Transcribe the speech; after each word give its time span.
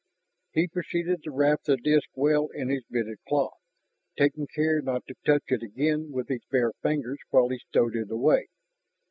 He 0.53 0.67
proceeded 0.67 1.21
to 1.21 1.31
wrap 1.31 1.61
the 1.61 1.77
disk 1.77 2.09
well 2.15 2.47
in 2.55 2.69
his 2.69 2.83
bit 2.89 3.07
of 3.07 3.19
cloth, 3.27 3.53
taking 4.17 4.47
care 4.47 4.81
not 4.81 5.05
to 5.05 5.13
touch 5.23 5.43
it 5.49 5.61
again 5.61 6.11
with 6.11 6.27
his 6.27 6.41
bare 6.49 6.73
fingers 6.81 7.19
while 7.29 7.49
he 7.49 7.59
stowed 7.59 7.95
it 7.95 8.09
away. 8.09 8.47